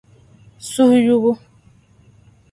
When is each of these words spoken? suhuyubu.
suhuyubu. 0.69 1.31